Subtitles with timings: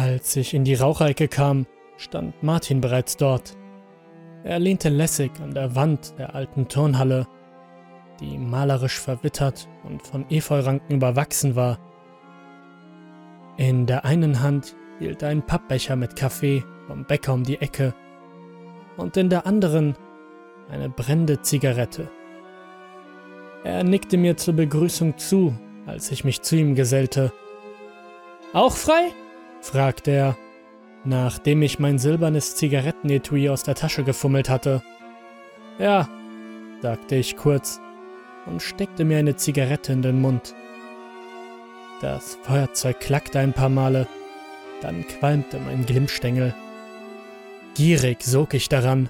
[0.00, 1.66] Als ich in die Raucherecke kam,
[1.98, 3.54] stand Martin bereits dort.
[4.44, 7.26] Er lehnte lässig an der Wand der alten Turnhalle,
[8.18, 11.78] die malerisch verwittert und von Efeuranken überwachsen war.
[13.58, 17.94] In der einen Hand hielt er einen Pappbecher mit Kaffee vom Bäcker um die Ecke
[18.96, 19.98] und in der anderen
[20.70, 22.10] eine brennende Zigarette.
[23.64, 25.52] Er nickte mir zur Begrüßung zu,
[25.84, 27.34] als ich mich zu ihm gesellte.
[28.54, 29.12] Auch frei?
[29.60, 30.36] Fragte er,
[31.04, 34.82] nachdem ich mein silbernes Zigarettenetui aus der Tasche gefummelt hatte.
[35.78, 36.08] Ja,
[36.82, 37.80] sagte ich kurz
[38.46, 40.54] und steckte mir eine Zigarette in den Mund.
[42.00, 44.06] Das Feuerzeug klackte ein paar Male,
[44.80, 46.54] dann qualmte mein Glimmstängel.
[47.74, 49.08] Gierig sog ich daran.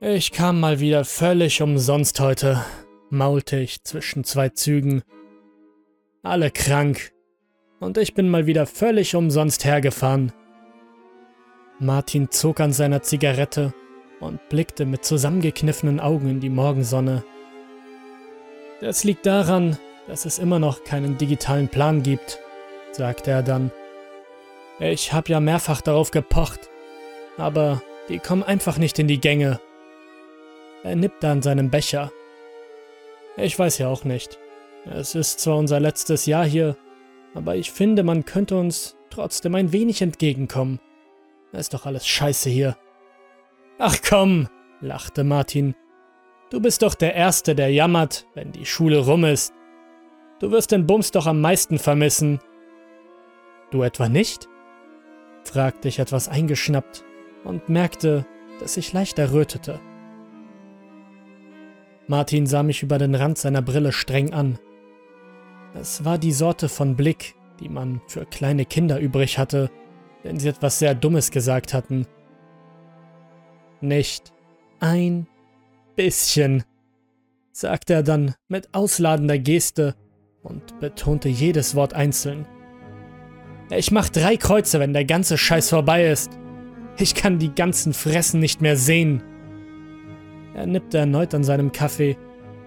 [0.00, 2.64] Ich kam mal wieder völlig umsonst heute,
[3.10, 5.02] maulte ich zwischen zwei Zügen.
[6.22, 7.12] Alle krank.
[7.78, 10.32] Und ich bin mal wieder völlig umsonst hergefahren.
[11.78, 13.74] Martin zog an seiner Zigarette
[14.20, 17.22] und blickte mit zusammengekniffenen Augen in die Morgensonne.
[18.80, 22.40] Das liegt daran, dass es immer noch keinen digitalen Plan gibt,
[22.92, 23.70] sagte er dann.
[24.78, 26.70] Ich habe ja mehrfach darauf gepocht,
[27.36, 29.60] aber die kommen einfach nicht in die Gänge.
[30.82, 32.12] Er nippte an seinem Becher.
[33.36, 34.38] Ich weiß ja auch nicht.
[34.84, 36.76] Es ist zwar unser letztes Jahr hier,
[37.36, 40.80] aber ich finde, man könnte uns trotzdem ein wenig entgegenkommen.
[41.52, 42.76] ist doch alles scheiße hier.
[43.78, 44.48] Ach komm,
[44.80, 45.74] lachte Martin.
[46.50, 49.52] Du bist doch der Erste, der jammert, wenn die Schule rum ist.
[50.40, 52.40] Du wirst den Bums doch am meisten vermissen.
[53.70, 54.48] Du etwa nicht?
[55.44, 57.04] fragte ich etwas eingeschnappt
[57.44, 58.26] und merkte,
[58.60, 59.78] dass ich leicht errötete.
[62.06, 64.58] Martin sah mich über den Rand seiner Brille streng an.
[65.78, 69.70] Es war die Sorte von Blick, die man für kleine Kinder übrig hatte,
[70.22, 72.06] wenn sie etwas sehr Dummes gesagt hatten.
[73.82, 74.32] Nicht
[74.80, 75.26] ein
[75.94, 76.64] bisschen,
[77.52, 79.94] sagte er dann mit ausladender Geste
[80.42, 82.46] und betonte jedes Wort einzeln.
[83.70, 86.30] Ich mach drei Kreuze, wenn der ganze Scheiß vorbei ist.
[86.96, 89.22] Ich kann die ganzen Fressen nicht mehr sehen.
[90.54, 92.16] Er nippte erneut an seinem Kaffee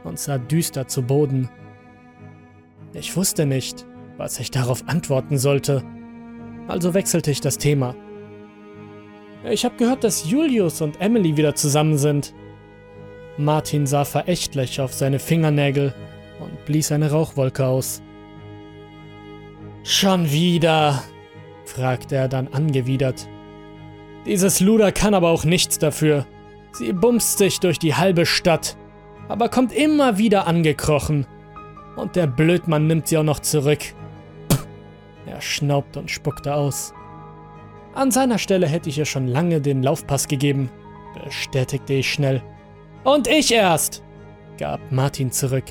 [0.03, 1.50] und sah düster zu Boden.
[2.94, 3.86] Ich wusste nicht,
[4.18, 5.84] was ich darauf antworten sollte,
[6.68, 7.96] also wechselte ich das Thema.
[9.50, 12.34] Ich habe gehört, dass Julius und Emily wieder zusammen sind.
[13.38, 15.94] Martin sah verächtlich auf seine Fingernägel
[16.40, 18.02] und blies eine Rauchwolke aus.
[19.84, 21.02] Schon wieder?
[21.66, 23.30] fragte er dann angewidert.
[24.26, 26.26] Dieses Luder kann aber auch nichts dafür.
[26.74, 28.78] Sie bumst sich durch die halbe Stadt,
[29.28, 31.26] aber kommt immer wieder angekrochen.
[31.96, 33.80] Und der Blödmann nimmt sie auch noch zurück.
[35.26, 36.94] Er schnaubte und spuckte aus.
[37.94, 40.70] An seiner Stelle hätte ich ihr schon lange den Laufpass gegeben,
[41.24, 42.42] bestätigte ich schnell.
[43.04, 44.04] Und ich erst,
[44.58, 45.66] gab Martin zurück.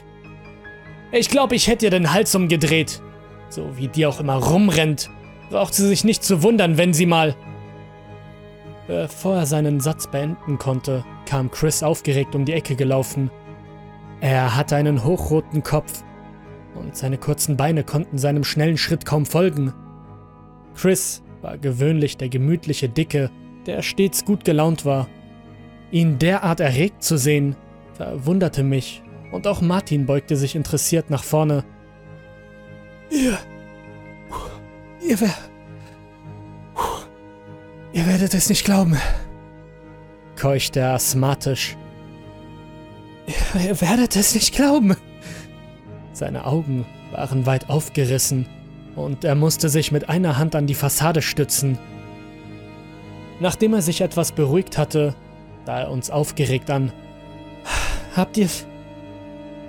[1.12, 3.00] Ich glaube, ich hätte ihr den Hals umgedreht.
[3.48, 5.10] So wie die auch immer rumrennt,
[5.50, 7.34] braucht sie sich nicht zu wundern, wenn sie mal.
[8.86, 13.30] Bevor er seinen Satz beenden konnte, kam Chris aufgeregt um die Ecke gelaufen.
[14.20, 16.02] Er hatte einen hochroten Kopf
[16.74, 19.72] und seine kurzen Beine konnten seinem schnellen Schritt kaum folgen.
[20.74, 23.30] Chris war gewöhnlich der gemütliche Dicke,
[23.66, 25.08] der stets gut gelaunt war.
[25.90, 27.56] Ihn derart erregt zu sehen,
[27.94, 29.02] verwunderte mich,
[29.32, 31.64] und auch Martin beugte sich interessiert nach vorne.
[33.10, 33.38] Ihr.
[35.06, 35.34] Ihr wer.
[37.92, 38.96] Ihr werdet es nicht glauben,
[40.36, 41.76] keuchte er asthmatisch.
[43.26, 44.94] Ihr, ihr werdet es nicht glauben.
[46.18, 48.46] Seine Augen waren weit aufgerissen
[48.96, 51.78] und er musste sich mit einer Hand an die Fassade stützen.
[53.38, 55.14] Nachdem er sich etwas beruhigt hatte,
[55.64, 56.92] sah er uns aufgeregt an.
[58.16, 58.66] Habt ihr's.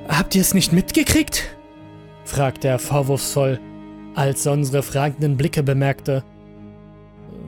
[0.07, 1.55] Habt ihr es nicht mitgekriegt?
[2.25, 3.59] fragte er vorwurfsvoll,
[4.15, 6.23] als er unsere fragenden Blicke bemerkte.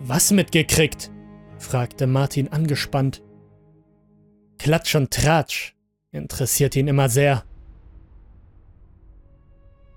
[0.04, 1.10] Was mitgekriegt?
[1.58, 3.24] fragte Martin angespannt.
[4.60, 5.74] Klatsch und Tratsch
[6.12, 7.44] interessiert ihn immer sehr.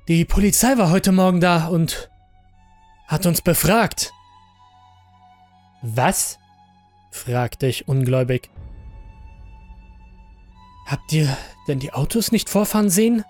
[0.07, 2.11] Die Polizei war heute Morgen da und
[3.07, 4.13] hat uns befragt.
[5.81, 6.39] Was?
[7.11, 8.51] fragte ich ungläubig.
[10.87, 11.35] Habt ihr
[11.69, 13.25] denn die Autos nicht vorfahren sehen?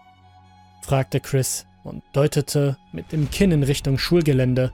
[0.82, 4.72] fragte Chris und deutete mit dem Kinn in Richtung Schulgelände.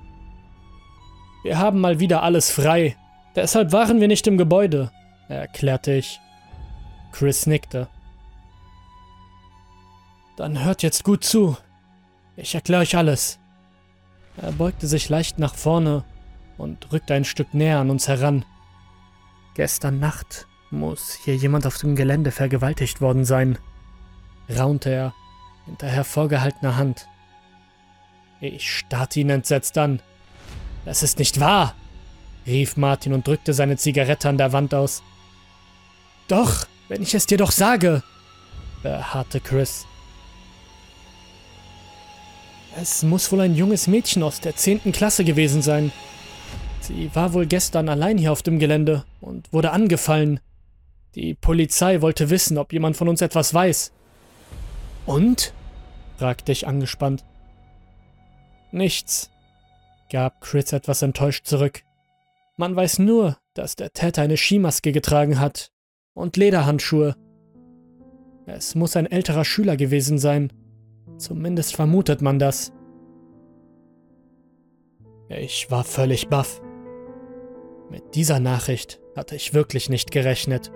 [1.42, 2.96] Wir haben mal wieder alles frei,
[3.36, 4.90] deshalb waren wir nicht im Gebäude,
[5.28, 6.18] erklärte ich.
[7.12, 7.88] Chris nickte.
[10.38, 11.58] Dann hört jetzt gut zu.
[12.40, 13.38] Ich erkläre euch alles.
[14.38, 16.04] Er beugte sich leicht nach vorne
[16.56, 18.46] und rückte ein Stück näher an uns heran.
[19.54, 23.58] Gestern Nacht muss hier jemand auf dem Gelände vergewaltigt worden sein,
[24.48, 25.14] raunte er
[25.66, 27.08] hinter hervorgehaltener Hand.
[28.40, 30.00] Ich starrte ihn entsetzt an.
[30.86, 31.74] Das ist nicht wahr,
[32.46, 35.02] rief Martin und drückte seine Zigarette an der Wand aus.
[36.26, 38.02] Doch, wenn ich es dir doch sage,
[38.82, 39.86] beharrte Chris.
[42.76, 45.92] Es muss wohl ein junges Mädchen aus der zehnten Klasse gewesen sein.
[46.80, 50.40] Sie war wohl gestern allein hier auf dem Gelände und wurde angefallen.
[51.14, 53.92] Die Polizei wollte wissen, ob jemand von uns etwas weiß.
[55.06, 55.52] Und?
[56.16, 57.24] fragte ich angespannt.
[58.72, 59.30] Nichts,
[60.10, 61.82] gab Chris etwas enttäuscht zurück.
[62.56, 65.72] Man weiß nur, dass der Täter eine Skimaske getragen hat
[66.14, 67.16] und Lederhandschuhe.
[68.46, 70.52] Es muss ein älterer Schüler gewesen sein.
[71.20, 72.72] Zumindest vermutet man das.
[75.28, 76.62] Ich war völlig baff.
[77.90, 80.72] Mit dieser Nachricht hatte ich wirklich nicht gerechnet.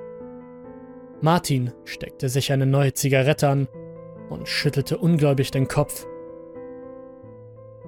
[1.23, 3.69] Martin steckte sich eine neue Zigarette an
[4.29, 6.06] und schüttelte ungläubig den Kopf.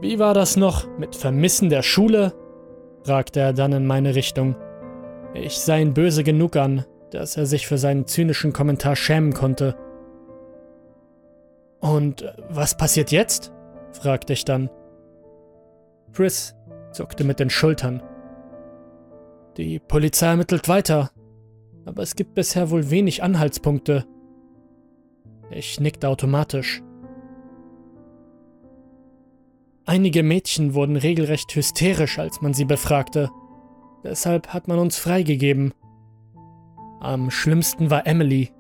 [0.00, 2.32] Wie war das noch mit Vermissen der Schule?
[3.05, 4.56] fragte er dann in meine Richtung.
[5.35, 9.76] Ich sah ihn böse genug an, dass er sich für seinen zynischen Kommentar schämen konnte.
[11.86, 13.52] Und was passiert jetzt?
[13.92, 14.68] fragte ich dann.
[16.12, 16.56] Chris
[16.90, 18.02] zuckte mit den Schultern.
[19.56, 21.10] Die Polizei ermittelt weiter,
[21.84, 24.04] aber es gibt bisher wohl wenig Anhaltspunkte.
[25.50, 26.82] Ich nickte automatisch.
[29.84, 33.30] Einige Mädchen wurden regelrecht hysterisch, als man sie befragte.
[34.02, 35.72] Deshalb hat man uns freigegeben.
[37.00, 38.50] Am schlimmsten war Emily.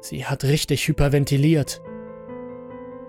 [0.00, 1.80] Sie hat richtig hyperventiliert.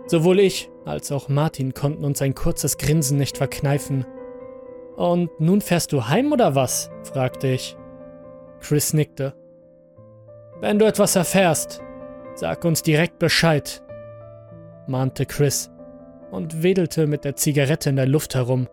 [0.08, 4.06] Sowohl ich als auch Martin konnten uns ein kurzes Grinsen nicht verkneifen.
[4.96, 6.90] Und nun fährst du heim oder was?
[7.04, 7.78] fragte ich.
[8.60, 9.36] Chris nickte.
[10.60, 11.82] Wenn du etwas erfährst,
[12.36, 13.84] sag uns direkt Bescheid,
[14.88, 15.70] mahnte Chris
[16.32, 18.68] und wedelte mit der Zigarette in der Luft herum.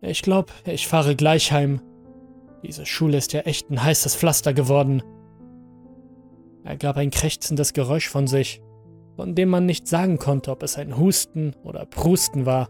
[0.00, 1.80] Ich glaub, ich fahre gleich heim.
[2.62, 5.02] Diese Schule ist ja echt ein heißes Pflaster geworden.
[6.68, 8.60] Er gab ein krächzendes Geräusch von sich,
[9.16, 12.68] von dem man nicht sagen konnte, ob es ein Husten oder Prusten war.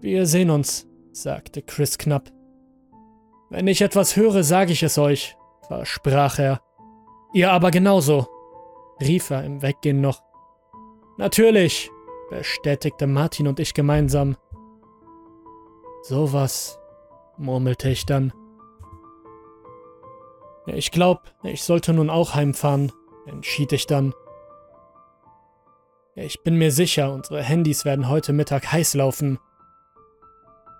[0.00, 2.30] Wir sehen uns, sagte Chris knapp.
[3.50, 5.36] Wenn ich etwas höre, sage ich es euch,
[5.66, 6.60] versprach er.
[7.34, 8.28] Ihr aber genauso,
[9.00, 10.22] rief er im Weggehen noch.
[11.18, 11.90] Natürlich,
[12.30, 14.36] bestätigte Martin und ich gemeinsam.
[16.02, 16.78] Sowas,
[17.36, 18.32] murmelte ich dann.
[20.66, 22.92] Ich glaub, ich sollte nun auch heimfahren,
[23.26, 24.12] entschied ich dann.
[26.14, 29.38] Ich bin mir sicher, unsere Handys werden heute Mittag heiß laufen.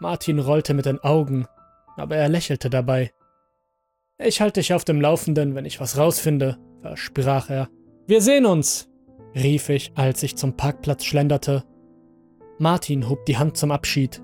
[0.01, 1.47] Martin rollte mit den Augen,
[1.97, 3.13] aber er lächelte dabei.
[4.19, 7.69] Ich halte dich auf dem Laufenden, wenn ich was rausfinde, versprach er.
[8.07, 8.89] Wir sehen uns,
[9.35, 11.65] rief ich, als ich zum Parkplatz schlenderte.
[12.59, 14.23] Martin hob die Hand zum Abschied.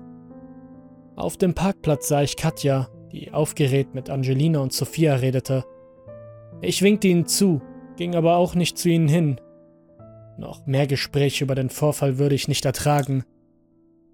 [1.15, 5.63] Auf dem Parkplatz sah ich Katja, die aufgeregt mit Angelina und Sophia redete.
[6.61, 7.61] Ich winkte ihnen zu,
[7.95, 9.39] ging aber auch nicht zu ihnen hin.
[10.37, 13.23] Noch mehr Gespräche über den Vorfall würde ich nicht ertragen.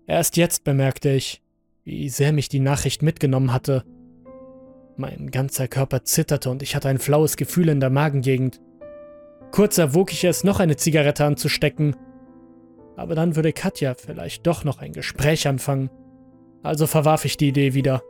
[0.06, 1.42] Erst jetzt bemerkte ich,
[1.86, 3.84] wie sehr mich die Nachricht mitgenommen hatte.
[4.98, 8.60] Mein ganzer Körper zitterte und ich hatte ein flaues Gefühl in der Magengegend.
[9.52, 11.96] Kurz erwog ich es, noch eine Zigarette anzustecken,
[12.98, 15.90] aber dann würde Katja vielleicht doch noch ein Gespräch anfangen.
[16.64, 18.04] Also verwarf ich die Idee wieder.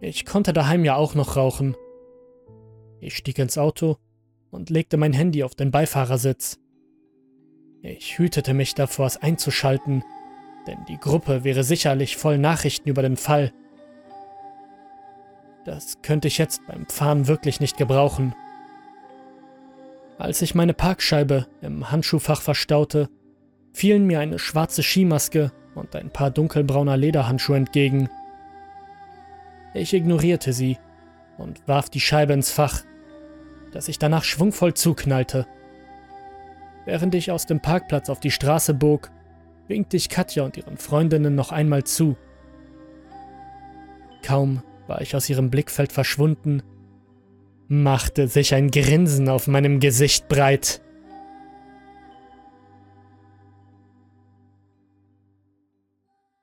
[0.00, 1.76] Ich konnte daheim ja auch noch rauchen.
[3.00, 3.96] Ich stieg ins Auto
[4.50, 6.58] und legte mein Handy auf den Beifahrersitz.
[7.82, 10.02] Ich hütete mich davor, es einzuschalten,
[10.66, 13.52] denn die Gruppe wäre sicherlich voll Nachrichten über den Fall.
[15.64, 18.34] Das könnte ich jetzt beim Fahren wirklich nicht gebrauchen.
[20.18, 23.08] Als ich meine Parkscheibe im Handschuhfach verstaute,
[23.72, 28.08] fielen mir eine schwarze Skimaske und ein paar dunkelbrauner Lederhandschuhe entgegen.
[29.74, 30.78] Ich ignorierte sie
[31.38, 32.82] und warf die Scheibe ins Fach,
[33.72, 35.46] das ich danach schwungvoll zuknallte.
[36.84, 39.10] Während ich aus dem Parkplatz auf die Straße bog,
[39.68, 42.16] winkte ich Katja und ihren Freundinnen noch einmal zu.
[44.22, 46.62] Kaum war ich aus ihrem Blickfeld verschwunden,
[47.68, 50.82] machte sich ein Grinsen auf meinem Gesicht breit.